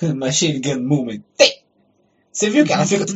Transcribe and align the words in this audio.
Machine 0.14 0.60
Gun 0.60 0.82
Movement. 0.82 1.22
Tem! 1.36 1.62
Você 2.32 2.50
viu 2.50 2.66
que 2.66 2.72
ela 2.72 2.84
fica. 2.84 3.06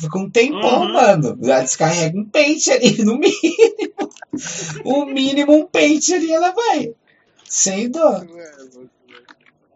Fica 0.00 0.18
um 0.18 0.30
tempão, 0.30 0.82
Uhum. 0.82 0.92
mano. 0.92 1.38
Ela 1.42 1.60
descarrega 1.60 2.18
um 2.18 2.24
pente 2.24 2.70
ali, 2.70 3.02
no 3.04 3.18
mínimo. 3.18 4.10
O 4.84 5.04
mínimo 5.04 5.52
um 5.52 5.66
pente 5.66 6.14
ali 6.14 6.32
ela 6.32 6.50
vai. 6.52 6.94
Sem 7.44 7.90
dó. 7.90 8.22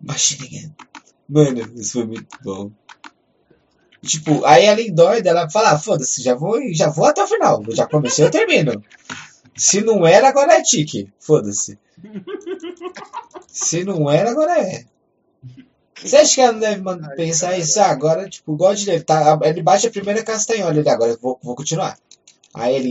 Machine 0.01 0.49
Gun. 0.49 0.71
Mano, 1.29 1.73
isso 1.77 1.93
foi 1.93 2.07
muito 2.07 2.39
bom. 2.43 2.71
Tipo, 4.03 4.43
aí 4.47 4.65
ela 4.65 4.81
endoida, 4.81 5.29
ela 5.29 5.51
fala, 5.51 5.73
ah, 5.73 5.79
foda-se, 5.79 6.23
já 6.23 6.35
vou, 6.35 6.59
já 6.73 6.89
vou 6.89 7.05
até 7.05 7.23
o 7.23 7.27
final. 7.29 7.63
Já 7.69 7.87
comecei, 7.87 8.25
eu 8.25 8.31
termino. 8.31 8.83
Se 9.55 9.83
não 9.83 10.07
era, 10.07 10.29
agora 10.29 10.55
é 10.55 10.63
tique. 10.63 11.13
Foda-se. 11.21 11.79
Se 13.47 13.85
não 13.85 14.11
era, 14.11 14.31
agora 14.31 14.59
é. 14.59 14.87
Você 16.03 16.17
acha 16.17 16.35
que 16.35 16.41
ela 16.41 16.53
não 16.53 16.61
deve 16.61 17.17
pensar 17.17 17.59
isso? 17.59 17.79
Ah, 17.79 17.87
agora, 17.87 18.29
tipo, 18.29 18.55
igual 18.55 18.75
de 18.75 18.91
ele, 18.91 19.03
tá, 19.03 19.39
ele 19.43 19.63
bate 19.63 19.87
a 19.87 19.91
primeira 19.91 20.23
castanhola 20.23 20.77
ele 20.77 20.89
agora 20.89 21.13
eu 21.13 21.19
vou, 21.19 21.39
vou 21.43 21.55
continuar. 21.55 21.99
Aí 22.55 22.75
ele, 22.75 22.89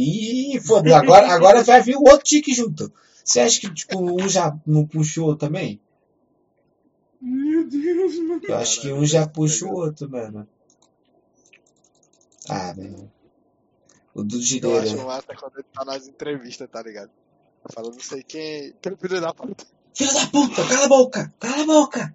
ih, 0.55 0.59
foda 0.61 0.95
agora, 0.95 1.27
agora 1.33 1.63
vai 1.63 1.81
vir 1.81 1.97
o 1.97 2.03
outro 2.03 2.23
tique 2.23 2.53
junto. 2.53 2.91
Você 3.23 3.39
acha 3.39 3.59
que, 3.59 3.73
tipo, 3.73 3.99
um 3.99 4.27
já 4.29 4.55
não 4.65 4.85
puxou 4.85 5.35
também? 5.35 5.79
Meu 7.21 7.67
Deus, 7.67 8.17
mano. 8.17 8.41
Eu 8.47 8.55
acho 8.55 8.81
que 8.81 8.91
um 8.91 9.05
já 9.05 9.27
puxa 9.27 9.65
o 9.65 9.73
outro, 9.73 10.09
mano. 10.09 10.47
Ah, 12.47 12.73
mano. 12.75 13.11
O 14.13 14.23
do 14.23 14.35
Eu 14.35 14.39
acho 14.39 14.47
Gideira. 14.47 15.03
massa 15.03 15.35
quando 15.35 15.55
ele 15.55 15.67
tá 15.73 15.85
nas 15.85 16.07
entrevistas, 16.07 16.69
tá 16.69 16.81
ligado? 16.81 17.11
Falando 17.71 17.93
não 17.93 18.01
sei 18.01 18.23
quem. 18.23 18.73
Pelo 18.81 18.97
filho 18.97 19.21
da 19.21 19.33
puta. 19.33 19.65
Filho 19.93 20.13
da 20.13 20.27
puta, 20.27 20.63
cala 20.65 20.85
a 20.85 20.87
boca, 20.87 21.33
cala 21.39 21.63
a 21.63 21.65
boca. 21.65 22.13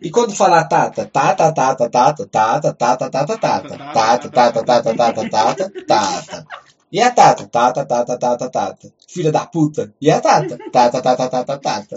E 0.00 0.10
quando 0.10 0.34
falar 0.34 0.64
tata, 0.64 1.04
tata, 1.06 1.52
tata, 1.52 1.90
tata, 1.90 2.26
tata, 2.26 2.72
tata, 2.72 3.10
tata, 3.10 3.38
tata, 3.38 3.78
tata, 3.78 4.30
tata, 4.30 4.62
tata, 4.64 4.94
tata, 4.94 5.28
tata, 5.28 5.70
tata. 5.86 6.46
E 6.90 7.00
a 7.00 7.10
tata, 7.10 7.46
tata, 7.48 7.84
tata, 7.84 8.16
tata, 8.16 8.48
tata. 8.50 8.92
Filha 9.08 9.32
da 9.32 9.44
puta. 9.46 9.92
E 10.00 10.10
a 10.10 10.20
tata, 10.20 10.56
tata, 10.70 11.02
tata, 11.02 11.28
tata, 11.28 11.58
tata. 11.58 11.96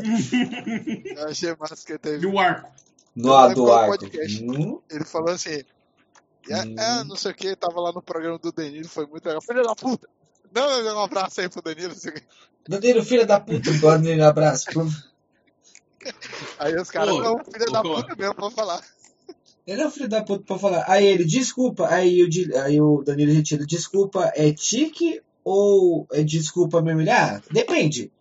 Eu 1.15 1.27
achei 1.27 1.55
massa 1.59 1.85
que 1.85 1.97
teve. 1.97 2.23
E 2.23 2.27
o 2.27 2.39
arco? 2.39 2.69
No 3.15 3.53
do 3.53 3.71
arco. 3.71 4.05
Hum, 4.43 4.79
Ele 4.89 5.05
falou 5.05 5.29
assim. 5.29 5.63
É, 6.49 6.61
Hum. 6.61 6.75
é, 6.79 7.03
não 7.03 7.15
sei 7.17 7.31
o 7.31 7.35
que, 7.35 7.55
tava 7.57 7.79
lá 7.81 7.91
no 7.91 8.01
programa 8.01 8.39
do 8.39 8.51
Danilo, 8.53 8.87
foi 8.87 9.05
muito 9.05 9.25
legal. 9.25 9.41
Filho 9.41 9.63
da 9.63 9.75
puta! 9.75 10.07
Não, 10.53 10.83
não, 10.83 10.97
um 10.97 11.03
abraço 11.03 11.41
aí 11.41 11.49
pro 11.49 11.61
Danilo. 11.61 11.93
o 11.93 11.99
quê. 12.11 12.21
Danilo, 12.67 13.03
filha 13.03 13.25
da 13.25 13.39
puta, 13.39 13.71
gosto 13.79 14.01
dele, 14.03 14.21
abraço. 14.23 14.65
Aí 16.59 16.75
os 16.75 16.89
caras, 16.89 17.15
não, 17.17 17.43
filho 17.43 17.71
da 17.71 17.81
puta 17.81 18.15
mesmo, 18.15 18.35
vou 18.37 18.51
falar. 18.51 18.81
Ele 19.65 19.81
é 19.81 19.87
um 19.87 19.91
filho 19.91 20.07
da 20.07 20.23
puta 20.23 20.43
pra 20.45 20.57
falar. 20.57 20.85
Aí 20.87 21.05
ele, 21.05 21.25
desculpa. 21.25 21.87
Aí 21.89 22.23
o, 22.23 22.29
aí 22.63 22.79
o 22.79 23.03
Danilo 23.03 23.33
retira, 23.33 23.65
desculpa, 23.65 24.31
é 24.35 24.53
tique 24.53 25.21
ou 25.43 26.07
é 26.11 26.23
desculpa 26.23 26.81
me 26.81 26.93
humilhar? 26.93 27.41
Depende. 27.51 28.11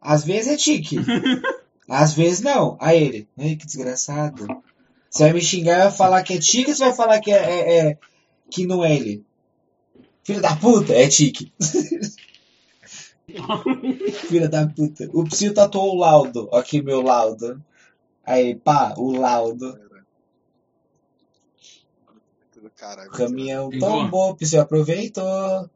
Às 0.00 0.24
vezes 0.24 0.52
é 0.52 0.56
tique. 0.56 0.96
Às 1.88 2.12
vezes 2.14 2.40
não. 2.40 2.76
Aí 2.80 3.00
ele, 3.02 3.28
ai 3.38 3.54
que 3.54 3.66
desgraçado. 3.66 4.46
Você 5.08 5.22
vai 5.24 5.32
me 5.32 5.40
xingar 5.40 5.78
e 5.78 5.82
vai 5.84 5.92
falar 5.92 6.22
que 6.24 6.34
é 6.34 6.38
tique 6.38 6.70
ou 6.70 6.76
você 6.76 6.84
vai 6.84 6.94
falar 6.94 7.20
que 7.20 7.30
é, 7.30 7.36
é- 7.36 7.78
é- 7.90 7.98
que 8.50 8.66
não 8.66 8.84
é 8.84 8.94
ele? 8.94 9.24
Filho 10.26 10.40
da 10.40 10.56
puta, 10.56 10.92
é 10.92 11.06
tique. 11.06 11.52
Filha 14.26 14.48
da 14.48 14.66
puta. 14.66 15.08
O 15.12 15.22
Psyu 15.22 15.54
tatuou 15.54 15.94
o 15.94 15.98
laudo. 16.00 16.48
Aqui 16.52 16.82
meu 16.82 17.00
laudo. 17.00 17.62
Aí, 18.24 18.56
pá, 18.56 18.92
o 18.96 19.12
laudo. 19.12 19.78
Caralho. 22.76 23.12
Caminhão 23.12 23.70
Pegou? 23.70 23.88
tombou, 23.88 24.30
o 24.30 24.34
Psyu 24.34 24.60
aproveitou. 24.60 25.70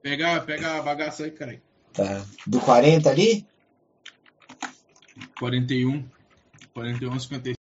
Pega, 0.00 0.40
pega 0.42 0.78
a 0.78 0.82
bagaça 0.82 1.24
aí, 1.24 1.32
cara. 1.32 1.60
Tá. 1.92 2.24
Do 2.46 2.60
40 2.60 3.10
ali? 3.10 3.44
41. 5.36 6.08
41, 6.72 7.18
56. 7.18 7.56